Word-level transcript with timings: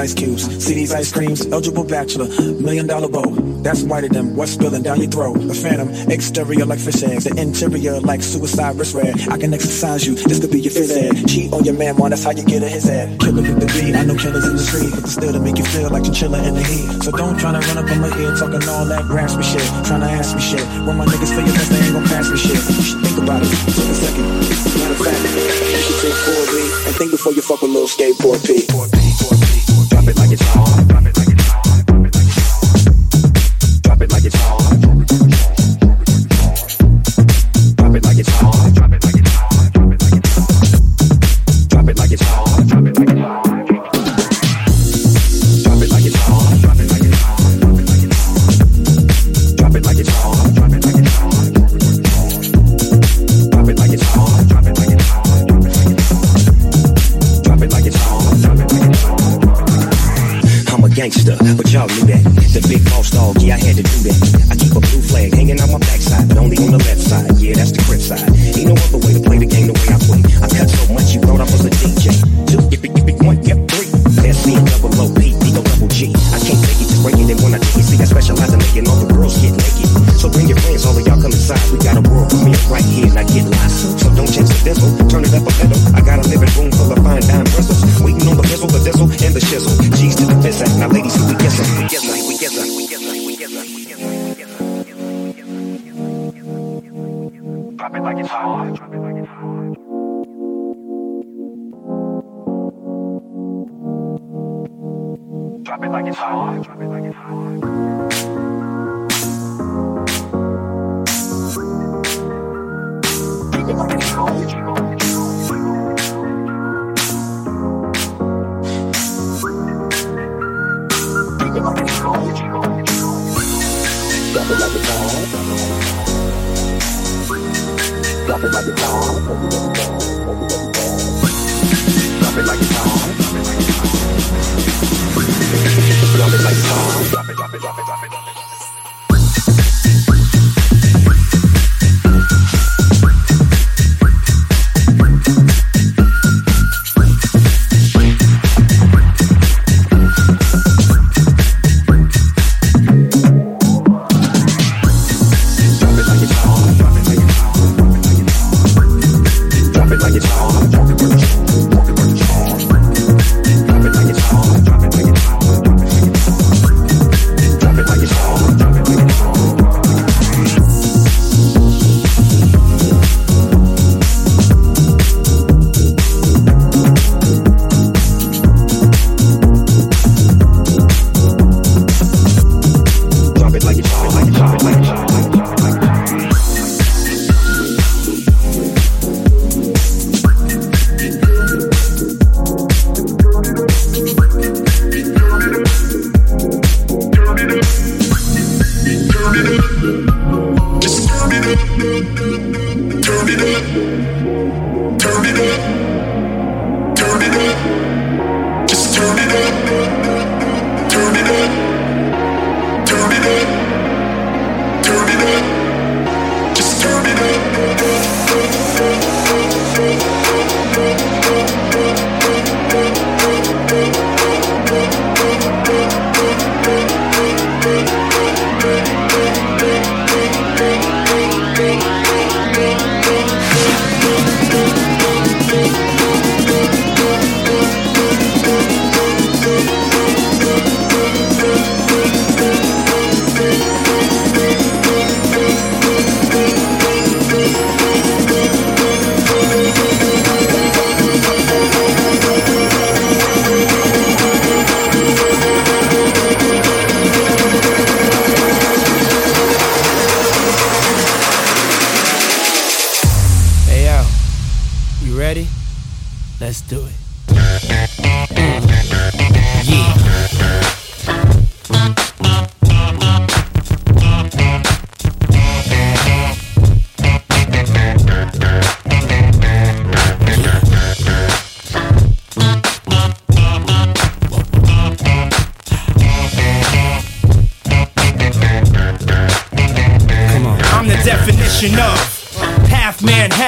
ice 0.00 0.14
cubes, 0.14 0.48
see 0.64 0.72
these 0.72 0.94
ice 0.94 1.12
creams, 1.12 1.44
eligible 1.52 1.84
bachelor, 1.84 2.24
million 2.56 2.86
dollar 2.86 3.08
bowl. 3.08 3.36
That's 3.60 3.82
whiter 3.82 4.08
than 4.08 4.34
what's 4.34 4.52
spilling 4.52 4.82
down 4.82 4.98
your 4.98 5.10
throat. 5.10 5.36
A 5.36 5.52
phantom, 5.52 5.90
exterior 6.08 6.64
like 6.64 6.78
fish 6.78 7.02
eggs, 7.02 7.24
the 7.24 7.36
interior 7.36 8.00
like 8.00 8.22
suicide 8.22 8.76
wrist 8.76 8.94
red. 8.94 9.28
I 9.28 9.36
can 9.36 9.52
exercise 9.52 10.06
you, 10.06 10.14
this 10.14 10.40
could 10.40 10.50
be 10.50 10.60
your 10.60 10.72
fizz. 10.72 10.96
ed. 10.96 11.28
Cheat 11.28 11.52
on 11.52 11.64
your 11.64 11.76
man, 11.76 11.98
man, 11.98 12.10
that's 12.10 12.24
how 12.24 12.30
you 12.30 12.44
get 12.44 12.62
in 12.62 12.72
his 12.72 12.88
ass. 12.88 13.12
Killer 13.20 13.42
with 13.44 13.60
the 13.60 13.68
beat, 13.76 13.94
I 13.94 14.04
know 14.08 14.16
killers 14.16 14.48
in 14.48 14.56
the 14.56 14.64
street, 14.64 14.88
but 14.88 15.10
still 15.10 15.32
to 15.36 15.40
make 15.40 15.58
you 15.58 15.64
feel 15.68 15.90
like 15.90 16.04
chinchilla 16.04 16.40
in 16.48 16.54
the 16.54 16.64
heat. 16.64 17.04
So 17.04 17.12
don't 17.12 17.38
try 17.38 17.52
to 17.52 17.60
run 17.60 17.84
up 17.84 17.90
on 17.92 18.00
my 18.00 18.08
ear 18.16 18.32
talking 18.40 18.64
all 18.72 18.86
that 18.88 19.04
raspy 19.12 19.44
shit, 19.44 19.68
trying 19.84 20.00
to 20.00 20.08
ask 20.08 20.32
me 20.34 20.40
shit. 20.40 20.64
When 20.88 20.96
my 20.96 21.04
niggas 21.04 21.28
say 21.28 21.44
your 21.44 21.52
best, 21.52 21.68
they 21.68 21.84
ain't 21.84 21.92
gon' 21.92 22.08
pass 22.08 22.24
me 22.32 22.40
shit. 22.40 22.56
You 22.56 22.84
should 22.88 23.00
think 23.04 23.18
about 23.20 23.44
it, 23.44 23.52
take 23.52 23.84
a 23.84 23.96
second. 24.00 24.24
Matter 24.80 24.96
of 24.96 25.04
fact, 25.04 25.20
you 25.28 25.80
should 25.84 26.00
take 26.00 26.16
forward 26.24 26.48
me 26.56 26.64
and 26.88 26.94
think 26.96 27.10
before 27.12 27.36
you 27.36 27.42
fuck 27.44 27.60
with 27.60 27.70
little 27.76 27.92
skateboard 27.92 28.40
P 28.48 28.64
drop 30.00 30.08
it 30.08 30.18
like 30.18 30.32
it's 30.32 30.42
hot. 30.42 30.79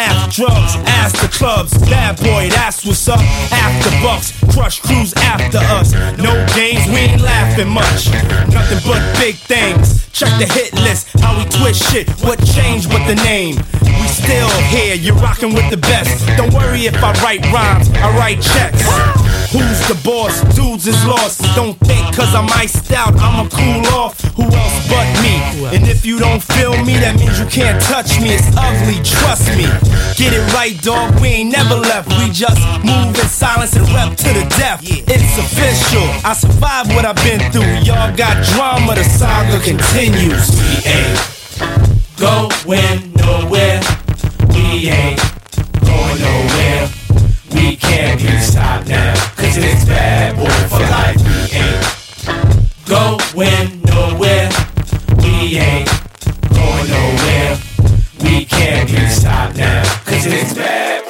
Half 0.03 0.35
drugs. 0.35 0.75
The 1.23 1.29
clubs, 1.29 1.79
bad 1.89 2.17
boy, 2.19 2.49
that's 2.51 2.85
what's 2.85 3.07
up. 3.09 3.21
After 3.53 3.91
bucks, 4.03 4.33
crush 4.53 4.81
crews 4.81 5.15
after 5.19 5.59
us. 5.79 5.93
No 6.19 6.35
games, 6.57 6.83
we 6.89 7.07
ain't 7.07 7.23
laughing 7.23 7.69
much. 7.69 8.11
Nothing 8.51 8.81
but 8.83 8.99
big 9.21 9.37
things. 9.37 10.09
Check 10.11 10.33
the 10.41 10.47
hit 10.53 10.75
list, 10.75 11.07
how 11.21 11.39
we 11.39 11.45
twist 11.45 11.93
shit. 11.93 12.11
What 12.25 12.43
changed 12.45 12.93
with 12.93 13.07
the 13.07 13.15
name? 13.23 13.57
We 13.85 14.09
still 14.09 14.49
here, 14.67 14.97
you're 14.97 15.15
rocking 15.17 15.55
with 15.55 15.71
the 15.71 15.77
best. 15.77 16.27
Don't 16.37 16.53
worry 16.53 16.87
if 16.87 16.97
I 17.03 17.13
write 17.23 17.45
rhymes, 17.53 17.89
I 17.91 18.17
write 18.19 18.41
checks. 18.43 18.83
Who's 19.53 19.81
the 19.87 20.01
boss? 20.03 20.43
Dudes 20.57 20.89
is 20.89 21.05
lost. 21.05 21.43
Don't 21.55 21.79
think 21.81 22.17
cause 22.17 22.35
I'm 22.35 22.49
iced 22.59 22.91
out, 22.91 23.15
I'ma 23.21 23.49
cool 23.49 23.87
off. 23.95 24.22
Who 24.37 24.45
else 24.45 24.89
but 24.89 25.07
me? 25.21 25.37
And 25.77 25.87
if 25.89 26.05
you 26.07 26.19
don't 26.19 26.43
feel 26.43 26.73
me, 26.85 26.97
that 27.05 27.17
means 27.21 27.39
you 27.39 27.47
can't 27.47 27.81
touch 27.83 28.21
me. 28.21 28.33
It's 28.33 28.49
ugly, 28.57 28.97
trust 29.05 29.49
me. 29.57 29.69
Get 30.17 30.33
it 30.33 30.45
right, 30.53 30.77
dog. 30.81 31.21
We 31.21 31.29
ain't 31.29 31.53
never 31.53 31.77
left. 31.77 32.09
We 32.17 32.33
just 32.33 32.61
move 32.81 33.13
in 33.13 33.29
silence 33.29 33.77
and 33.77 33.85
rep 33.93 34.17
to 34.17 34.31
the 34.33 34.45
death. 34.57 34.81
It's 34.85 35.37
official. 35.37 36.05
I 36.25 36.33
survived 36.33 36.95
what 36.97 37.05
I've 37.05 37.21
been 37.21 37.41
through. 37.53 37.85
Y'all 37.85 38.15
got 38.17 38.41
drama, 38.57 38.95
the 38.95 39.05
saga 39.05 39.61
continues. 39.61 40.49
We 40.57 40.81
ain't 40.89 41.21
going 42.17 43.13
nowhere. 43.21 43.81
We 44.57 44.89
ain't 44.89 45.21
going 45.85 46.21
nowhere. 46.21 46.89
We 47.53 47.77
can't 47.77 48.21
be 48.21 48.33
stopped 48.41 48.89
now. 48.89 49.13
Cause 49.37 49.57
it's 49.57 49.85
bad 49.85 50.37
boy 50.37 50.49
for 50.73 50.81
life. 50.89 51.52
Going 52.93 53.81
nowhere. 53.87 54.51
We 55.23 55.57
ain't 55.57 55.89
going 56.51 56.89
nowhere. 56.91 57.59
We 58.23 58.45
can't 58.45 58.87
be 58.87 59.07
stopped 59.07 59.57
now. 59.57 59.83
Cause 60.05 60.27
it's 60.27 60.53
bad 60.53 61.02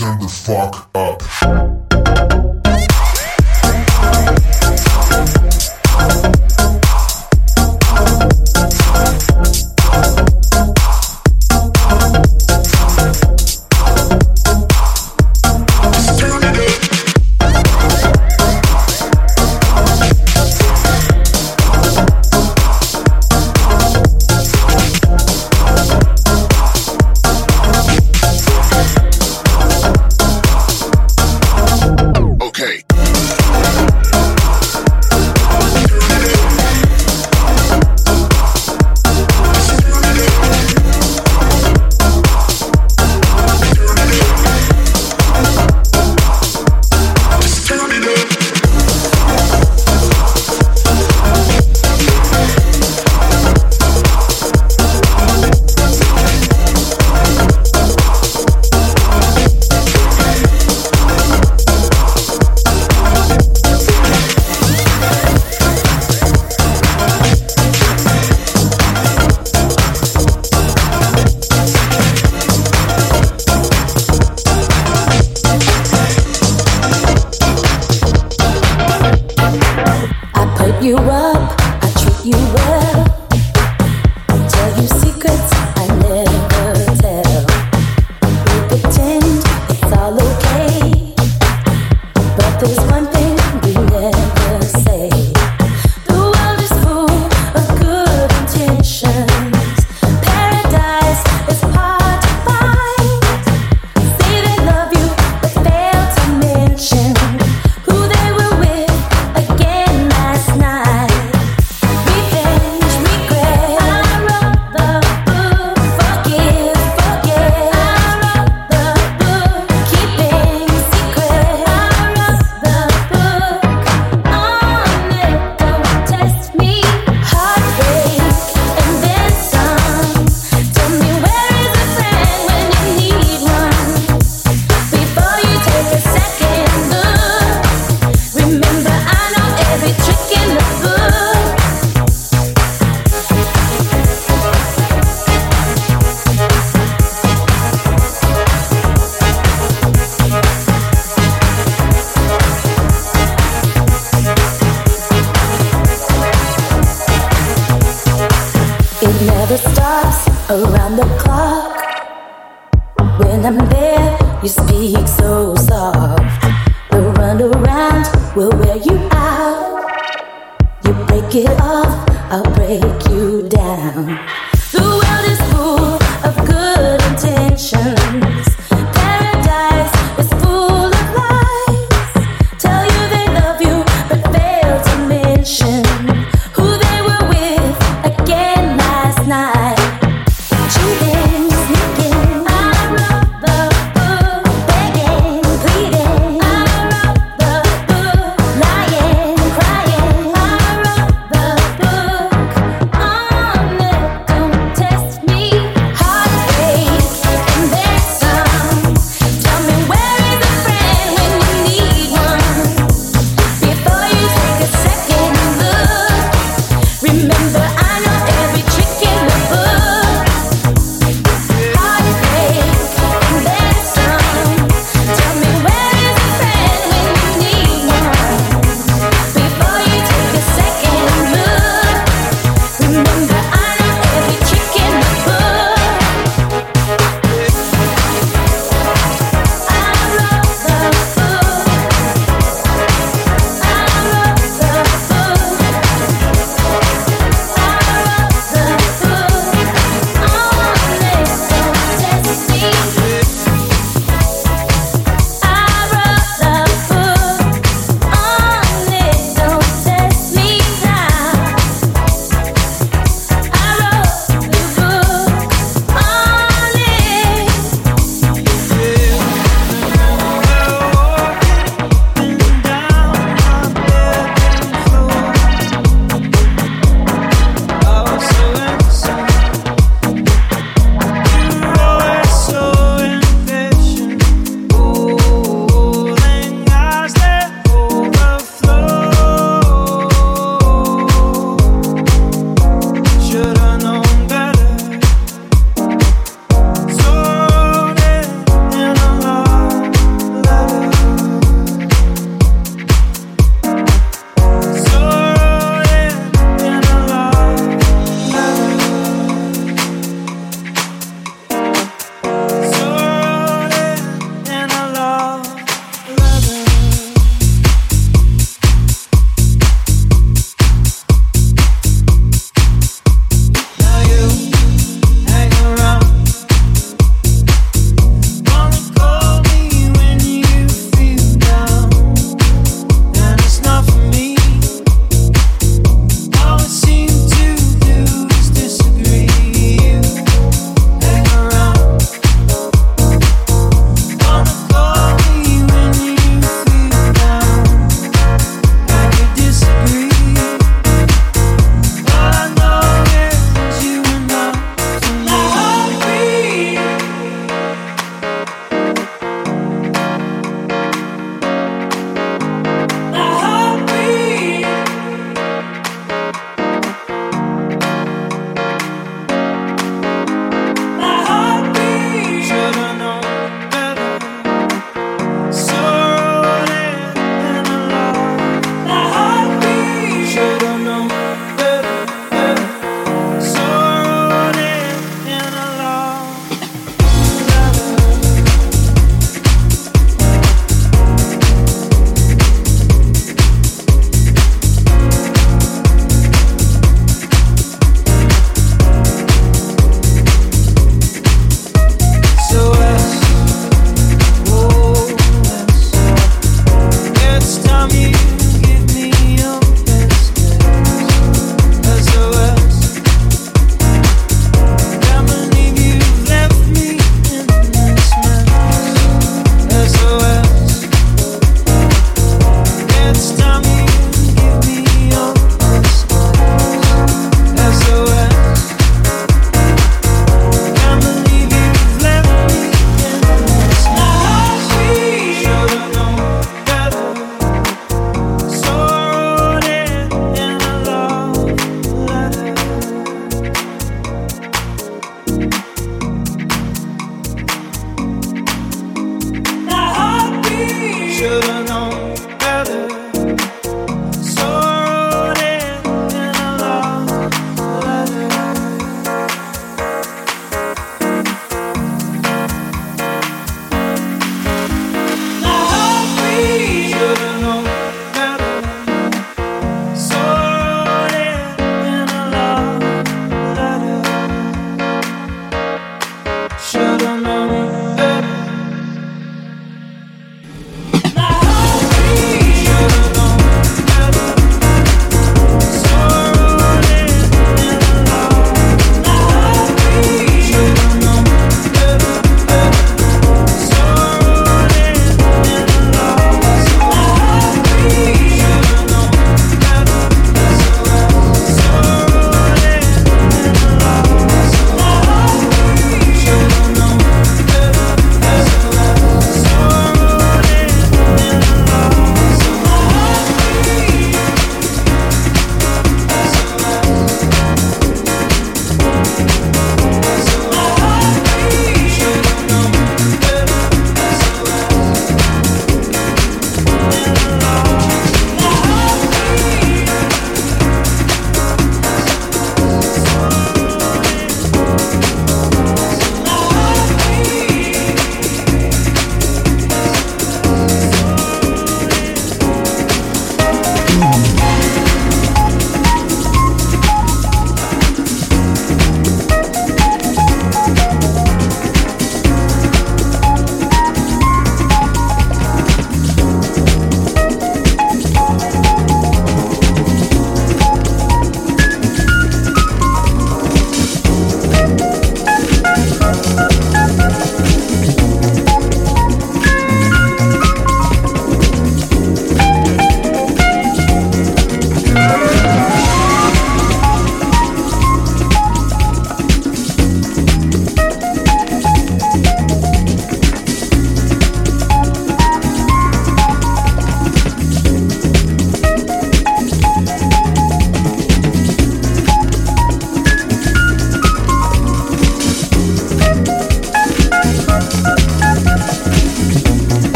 turn 0.00 0.18
the 0.18 0.28
fuck 0.28 0.88
up. 0.94 1.79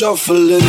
Shuffling. 0.00 0.64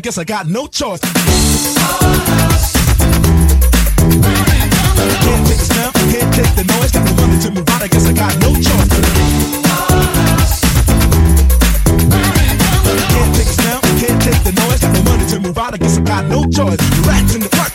I 0.00 0.02
guess 0.02 0.16
I 0.16 0.24
got 0.24 0.46
no 0.46 0.66
choice. 0.66 0.98
Can't 1.00 1.12
take 5.46 5.58
the 5.58 5.66
sound, 5.68 5.94
can't 6.08 6.32
take 6.32 6.54
the 6.56 6.64
noise. 6.64 6.90
Got 6.90 7.04
the 7.06 7.12
money 7.20 7.38
to 7.42 7.50
move 7.50 7.68
on. 7.68 7.86
Guess 7.86 8.06
I 8.08 8.12
got 8.14 8.34
no 8.40 8.54
choice. 8.54 8.88
Can't 13.12 13.34
take 13.36 13.44
the 13.44 13.52
sound, 13.60 13.82
can't 14.00 14.22
take 14.22 14.42
the 14.42 14.52
noise. 14.56 14.80
Got 14.80 14.94
the 14.96 15.02
money 15.04 15.26
to 15.26 15.38
move 15.38 15.58
on. 15.58 15.74
Guess 15.74 15.98
I 15.98 16.00
got 16.00 16.24
no 16.24 16.46
choice. 16.46 16.80
Rats 17.06 17.34
in 17.34 17.42
the 17.42 17.50
front. 17.50 17.69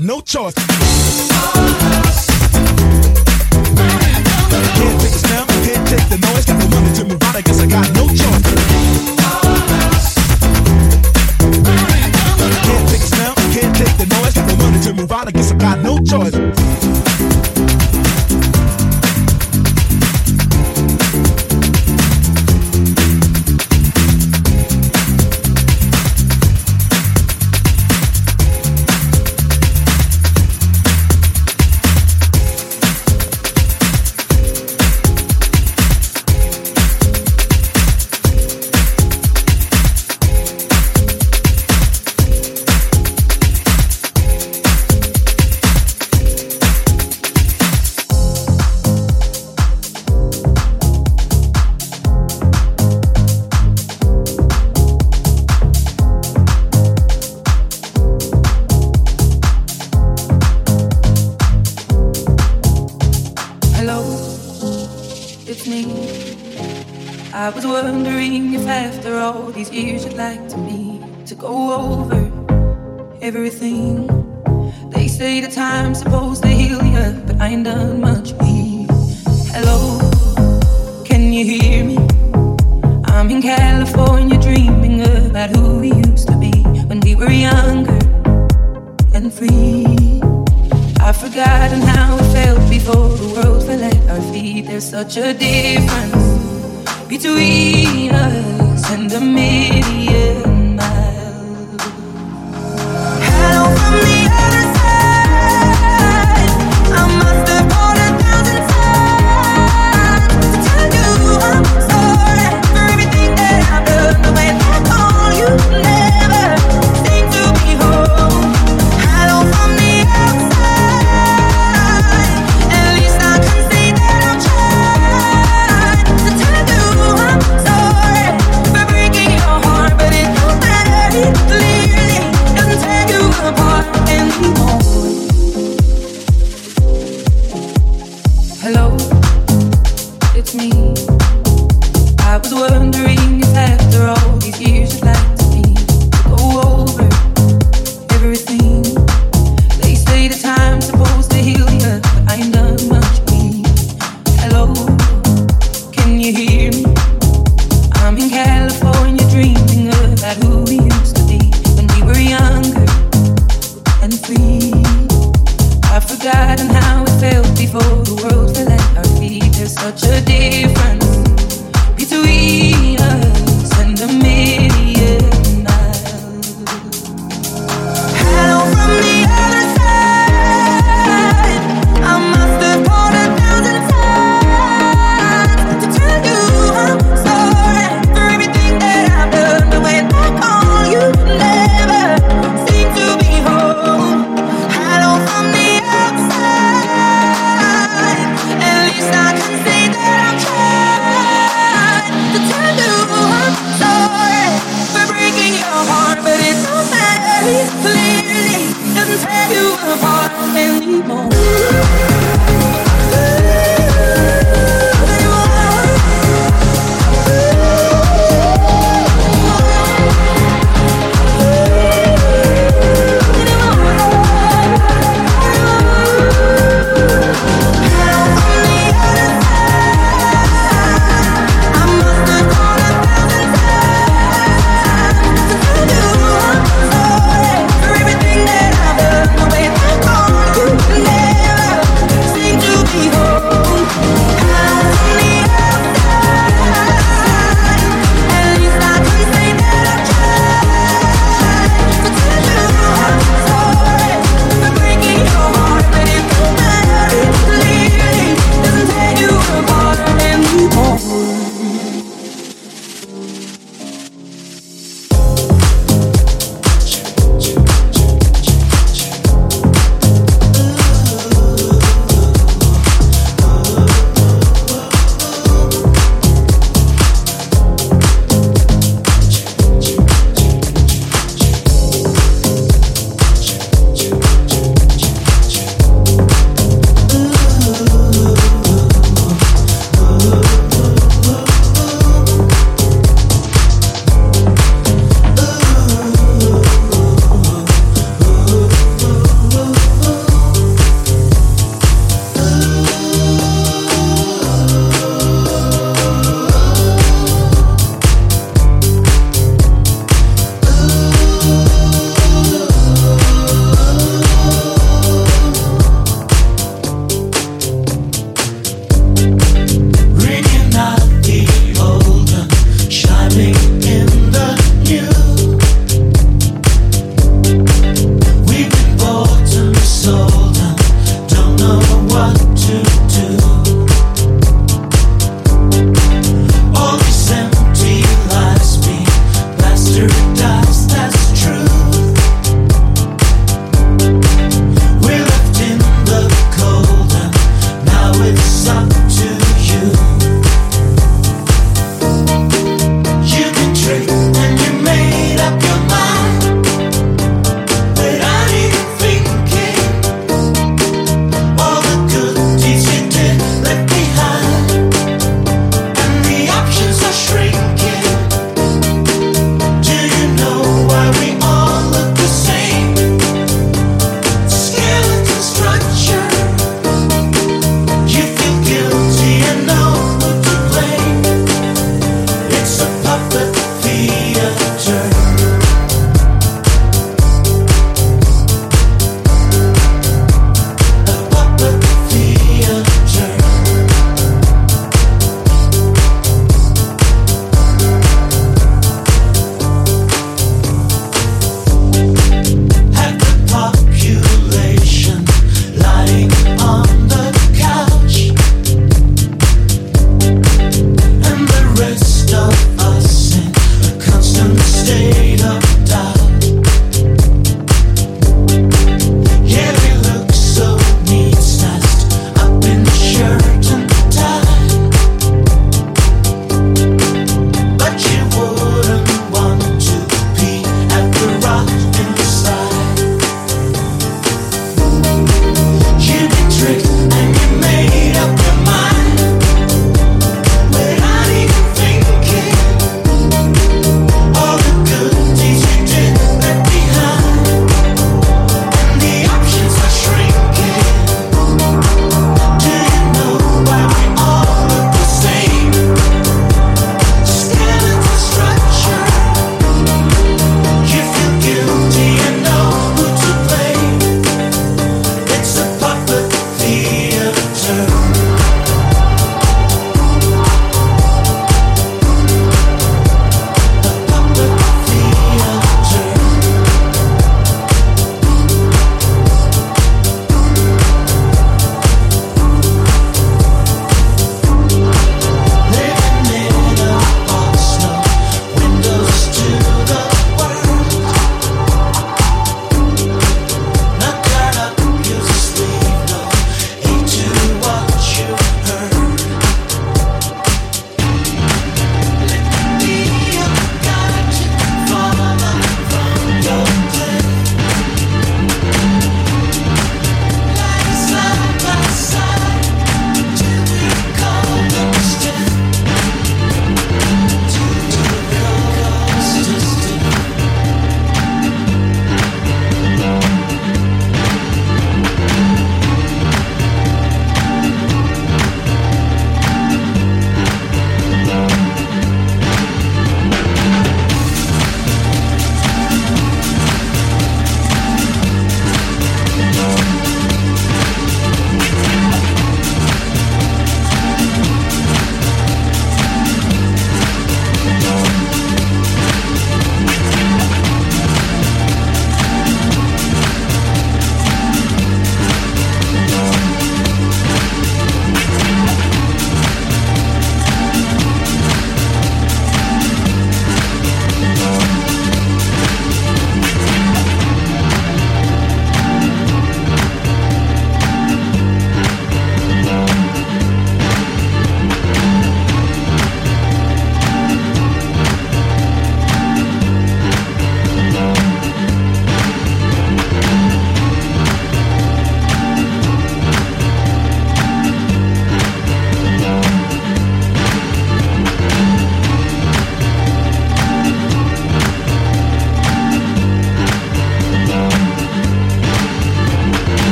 no 0.00 0.20
choice. 0.22 0.69